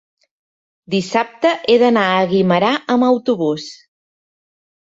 [0.93, 3.71] dissabte he d'anar a Guimerà amb autobús.